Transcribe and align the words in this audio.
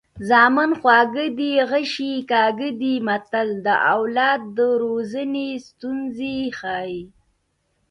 زامن 0.29 0.71
خواږه 0.79 1.25
دي 1.37 1.51
غشي 1.69 2.09
یې 2.15 2.21
کاږه 2.31 2.69
دي 2.81 2.93
متل 3.07 3.47
د 3.65 3.67
اولاد 3.93 4.41
د 4.57 4.59
روزنې 4.83 5.49
ستونزې 5.67 6.35
ښيي 6.59 7.01